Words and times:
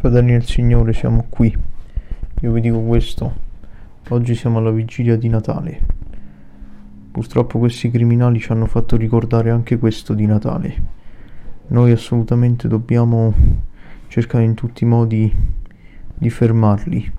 Fratelli 0.00 0.32
del 0.32 0.46
Signore, 0.46 0.94
siamo 0.94 1.26
qui. 1.28 1.54
Io 2.40 2.52
vi 2.52 2.62
dico 2.62 2.80
questo. 2.80 3.34
Oggi 4.08 4.34
siamo 4.34 4.56
alla 4.56 4.70
vigilia 4.70 5.14
di 5.14 5.28
Natale. 5.28 5.78
Purtroppo 7.10 7.58
questi 7.58 7.90
criminali 7.90 8.40
ci 8.40 8.50
hanno 8.50 8.64
fatto 8.64 8.96
ricordare 8.96 9.50
anche 9.50 9.76
questo 9.76 10.14
di 10.14 10.24
Natale. 10.24 10.74
Noi 11.66 11.92
assolutamente 11.92 12.66
dobbiamo 12.66 13.34
cercare 14.08 14.44
in 14.44 14.54
tutti 14.54 14.84
i 14.84 14.86
modi 14.86 15.30
di 16.14 16.30
fermarli. 16.30 17.12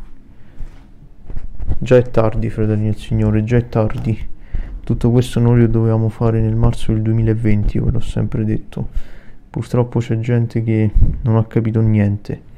Già 1.77 1.98
è 1.98 2.09
tardi, 2.09 2.50
fratelli 2.50 2.86
del 2.86 2.98
Signore, 2.98 3.43
già 3.43 3.57
è 3.57 3.70
tardi. 3.70 4.18
Tutto 4.84 5.11
questo 5.11 5.39
noi 5.39 5.59
lo 5.59 5.68
dovevamo 5.68 6.09
fare 6.09 6.41
nel 6.41 6.55
marzo 6.55 6.91
del 6.93 7.04
2020, 7.04 7.77
io 7.77 7.86
ve 7.86 7.91
l'ho 7.91 8.00
sempre 8.00 8.43
detto. 8.43 8.89
Purtroppo 9.52 10.00
c'è 10.00 10.20
gente 10.20 10.63
che 10.63 10.89
non 11.21 11.36
ha 11.36 11.45
capito 11.45 11.79
niente 11.79 12.50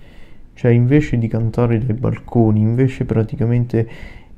cioè 0.53 0.71
invece 0.71 1.17
di 1.17 1.27
cantare 1.27 1.83
dai 1.83 1.95
balconi, 1.95 2.61
invece 2.61 3.05
praticamente, 3.05 3.87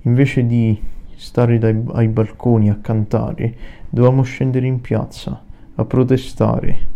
invece 0.01 0.45
di 0.45 0.79
stare 1.15 1.57
dai, 1.57 1.81
ai 1.93 2.07
balconi 2.07 2.69
a 2.69 2.77
cantare, 2.81 3.55
dovevamo 3.89 4.23
scendere 4.23 4.67
in 4.67 4.81
piazza 4.81 5.43
a 5.75 5.85
protestare 5.85 6.93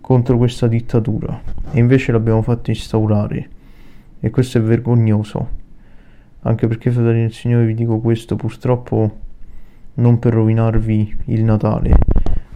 contro 0.00 0.36
questa 0.36 0.66
dittatura. 0.66 1.40
E 1.70 1.78
invece 1.78 2.12
l'abbiamo 2.12 2.42
fatto 2.42 2.70
instaurare. 2.70 3.48
E 4.20 4.30
questo 4.30 4.58
è 4.58 4.60
vergognoso. 4.60 5.62
Anche 6.42 6.66
perché 6.66 6.90
fratelli 6.90 7.22
del 7.22 7.32
Signore 7.32 7.66
vi 7.66 7.74
dico 7.74 7.98
questo 8.00 8.36
purtroppo 8.36 9.18
non 9.94 10.18
per 10.18 10.34
rovinarvi 10.34 11.16
il 11.26 11.44
Natale 11.44 11.96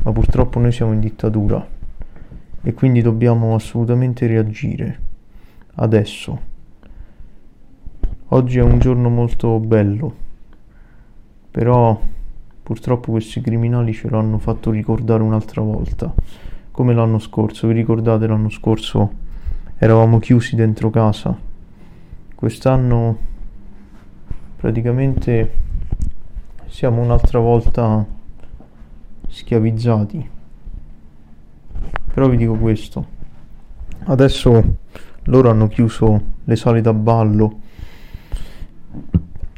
ma 0.03 0.13
purtroppo 0.13 0.59
noi 0.59 0.73
siamo 0.73 0.93
in 0.93 1.01
dittatura. 1.01 1.67
E 2.63 2.75
quindi 2.75 3.03
dobbiamo 3.03 3.55
assolutamente 3.55 4.27
reagire 4.27 5.08
adesso. 5.81 6.47
Oggi 8.29 8.59
è 8.59 8.63
un 8.63 8.79
giorno 8.79 9.09
molto 9.09 9.59
bello, 9.59 10.15
però 11.51 11.99
purtroppo 12.63 13.11
questi 13.13 13.41
criminali 13.41 13.93
ce 13.93 14.11
l'hanno 14.11 14.39
fatto 14.39 14.71
ricordare 14.71 15.23
un'altra 15.23 15.63
volta, 15.63 16.13
come 16.71 16.95
l'anno 16.95 17.19
scorso. 17.19 17.67
Vi 17.69 17.75
ricordate 17.75 18.27
l'anno 18.27 18.51
scorso 18.51 19.27
eravamo 19.79 20.19
chiusi 20.19 20.57
dentro 20.57 20.91
casa? 20.91 21.37
Quest'anno 22.35 23.19
praticamente 24.57 25.53
siamo 26.67 27.01
un'altra 27.01 27.39
volta 27.39 28.05
schiavizzati. 29.29 30.31
Però 32.13 32.29
vi 32.29 32.37
dico 32.37 32.55
questo, 32.55 33.07
adesso 34.05 34.77
loro 35.25 35.51
hanno 35.51 35.69
chiuso 35.69 36.21
le 36.45 36.57
sale 36.57 36.81
da 36.81 36.93
ballo, 36.93 37.61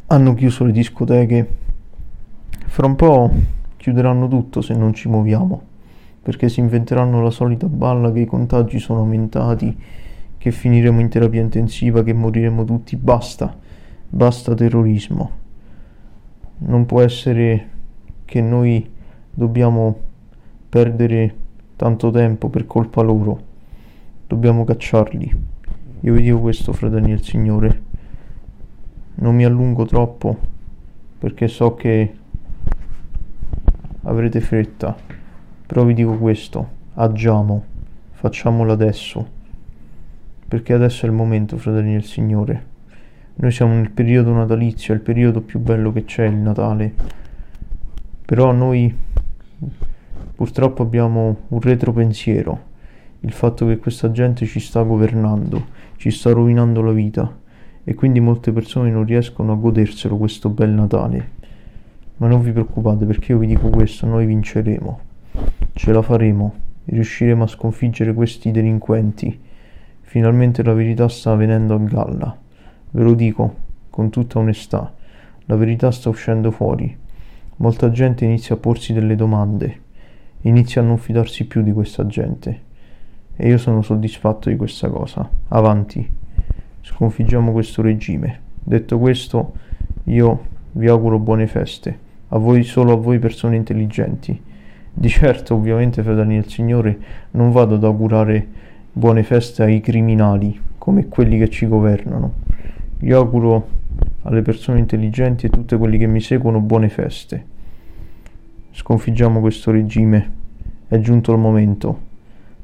hanno 0.06 0.34
chiuso 0.34 0.64
le 0.64 0.72
discoteche. 0.72 1.56
Fra 2.66 2.86
un 2.86 2.96
po' 2.96 3.30
chiuderanno 3.76 4.28
tutto 4.28 4.60
se 4.60 4.74
non 4.74 4.92
ci 4.92 5.08
muoviamo, 5.08 5.62
perché 6.22 6.48
si 6.48 6.60
inventeranno 6.60 7.22
la 7.22 7.30
solita 7.30 7.66
balla 7.66 8.12
che 8.12 8.20
i 8.20 8.26
contagi 8.26 8.78
sono 8.78 9.00
aumentati, 9.00 9.76
che 10.36 10.50
finiremo 10.50 11.00
in 11.00 11.08
terapia 11.08 11.40
intensiva, 11.40 12.02
che 12.02 12.12
moriremo 12.12 12.64
tutti. 12.64 12.96
Basta, 12.96 13.56
basta 14.08 14.54
terrorismo. 14.54 15.30
Non 16.58 16.86
può 16.86 17.00
essere 17.00 17.68
che 18.24 18.40
noi 18.40 18.88
dobbiamo 19.32 19.98
perdere 20.68 21.34
tanto 21.76 22.10
tempo 22.10 22.48
per 22.48 22.66
colpa 22.66 23.02
loro. 23.02 23.40
Dobbiamo 24.26 24.64
cacciarli. 24.64 25.49
Io 26.02 26.14
vi 26.14 26.22
dico 26.22 26.40
questo, 26.40 26.72
fratelli 26.72 27.08
del 27.08 27.22
Signore, 27.22 27.82
non 29.16 29.34
mi 29.34 29.44
allungo 29.44 29.84
troppo 29.84 30.38
perché 31.18 31.46
so 31.46 31.74
che 31.74 32.14
avrete 34.04 34.40
fretta, 34.40 34.96
però 35.66 35.84
vi 35.84 35.92
dico 35.92 36.16
questo, 36.16 36.68
agiamo, 36.94 37.64
facciamolo 38.12 38.72
adesso, 38.72 39.28
perché 40.48 40.72
adesso 40.72 41.04
è 41.04 41.08
il 41.10 41.14
momento, 41.14 41.58
fratelli 41.58 41.92
del 41.92 42.04
Signore. 42.04 42.66
Noi 43.34 43.50
siamo 43.50 43.74
nel 43.74 43.90
periodo 43.90 44.32
natalizio, 44.32 44.94
il 44.94 45.00
periodo 45.00 45.42
più 45.42 45.58
bello 45.58 45.92
che 45.92 46.06
c'è, 46.06 46.24
il 46.24 46.36
Natale, 46.36 46.94
però 48.24 48.52
noi 48.52 48.96
purtroppo 50.34 50.82
abbiamo 50.82 51.40
un 51.48 51.60
retropensiero 51.60 52.68
il 53.22 53.32
fatto 53.32 53.66
che 53.66 53.76
questa 53.76 54.10
gente 54.10 54.46
ci 54.46 54.60
sta 54.60 54.80
governando, 54.82 55.66
ci 55.96 56.10
sta 56.10 56.32
rovinando 56.32 56.80
la 56.80 56.92
vita 56.92 57.38
e 57.84 57.94
quindi 57.94 58.18
molte 58.18 58.50
persone 58.50 58.90
non 58.90 59.04
riescono 59.04 59.52
a 59.52 59.56
goderselo 59.56 60.16
questo 60.16 60.48
bel 60.48 60.70
Natale. 60.70 61.38
Ma 62.16 62.28
non 62.28 62.40
vi 62.40 62.50
preoccupate 62.50 63.04
perché 63.04 63.32
io 63.32 63.38
vi 63.38 63.46
dico 63.46 63.68
questo, 63.68 64.06
noi 64.06 64.24
vinceremo, 64.24 65.00
ce 65.74 65.92
la 65.92 66.00
faremo, 66.00 66.54
riusciremo 66.86 67.44
a 67.44 67.46
sconfiggere 67.46 68.14
questi 68.14 68.50
delinquenti. 68.50 69.38
Finalmente 70.00 70.62
la 70.62 70.72
verità 70.72 71.06
sta 71.08 71.34
venendo 71.34 71.74
a 71.74 71.78
galla, 71.78 72.38
ve 72.90 73.02
lo 73.02 73.12
dico 73.12 73.54
con 73.90 74.08
tutta 74.08 74.38
onestà, 74.38 74.94
la 75.44 75.56
verità 75.56 75.90
sta 75.90 76.08
uscendo 76.08 76.50
fuori. 76.50 76.96
Molta 77.56 77.90
gente 77.90 78.24
inizia 78.24 78.54
a 78.54 78.58
porsi 78.58 78.94
delle 78.94 79.14
domande, 79.14 79.80
inizia 80.42 80.80
a 80.80 80.84
non 80.84 80.96
fidarsi 80.96 81.46
più 81.46 81.60
di 81.60 81.72
questa 81.72 82.06
gente 82.06 82.68
e 83.42 83.48
io 83.48 83.56
sono 83.56 83.80
soddisfatto 83.80 84.50
di 84.50 84.56
questa 84.56 84.90
cosa. 84.90 85.26
Avanti, 85.48 86.06
sconfiggiamo 86.82 87.52
questo 87.52 87.80
regime. 87.80 88.38
Detto 88.62 88.98
questo, 88.98 89.52
io 90.04 90.44
vi 90.72 90.86
auguro 90.88 91.18
buone 91.18 91.46
feste, 91.46 91.98
a 92.28 92.36
voi 92.36 92.62
solo 92.64 92.92
a 92.92 92.96
voi 92.96 93.18
persone 93.18 93.56
intelligenti. 93.56 94.38
Di 94.92 95.08
certo, 95.08 95.54
ovviamente, 95.54 96.02
fratelli 96.02 96.34
del 96.34 96.48
Signore, 96.48 96.98
non 97.30 97.50
vado 97.50 97.76
ad 97.76 97.84
augurare 97.84 98.46
buone 98.92 99.22
feste 99.22 99.62
ai 99.62 99.80
criminali 99.80 100.60
come 100.76 101.08
quelli 101.08 101.38
che 101.38 101.48
ci 101.48 101.66
governano. 101.66 102.34
Io 102.98 103.16
auguro 103.16 103.68
alle 104.24 104.42
persone 104.42 104.80
intelligenti 104.80 105.46
e 105.46 105.48
a 105.48 105.52
tutti 105.52 105.76
quelli 105.76 105.96
che 105.96 106.06
mi 106.06 106.20
seguono 106.20 106.60
buone 106.60 106.90
feste. 106.90 107.42
Sconfiggiamo 108.72 109.40
questo 109.40 109.70
regime. 109.70 110.30
È 110.86 110.98
giunto 110.98 111.32
il 111.32 111.38
momento. 111.38 112.08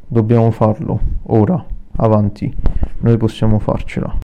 Dobbiamo 0.09 0.53
farlo, 0.53 1.01
ora, 1.25 1.65
avanti, 1.97 2.55
noi 3.01 3.17
possiamo 3.17 3.59
farcela. 3.59 4.15